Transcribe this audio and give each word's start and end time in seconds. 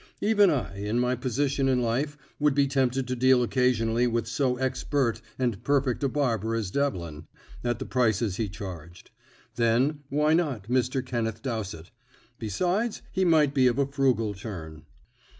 Even 0.19 0.49
I, 0.49 0.75
in 0.79 0.99
my 0.99 1.15
position 1.15 1.69
in 1.69 1.79
life, 1.79 2.17
would 2.39 2.55
be 2.55 2.65
tempted 2.65 3.07
to 3.07 3.15
deal 3.15 3.43
occasionally 3.43 4.07
with 4.07 4.25
so 4.27 4.57
expert 4.57 5.21
and 5.37 5.63
perfect 5.63 6.03
a 6.03 6.09
barber 6.09 6.55
as 6.55 6.71
Devlin, 6.71 7.27
at 7.63 7.77
the 7.77 7.85
prices 7.85 8.37
he 8.37 8.49
charged. 8.49 9.11
Then, 9.57 9.99
why 10.09 10.33
not 10.33 10.63
Mr. 10.67 11.05
Kenneth 11.05 11.43
Dowsett? 11.43 11.91
Besides, 12.39 13.03
he 13.11 13.23
might 13.23 13.53
be 13.53 13.67
of 13.67 13.77
a 13.77 13.85
frugal 13.85 14.33
turn. 14.33 14.85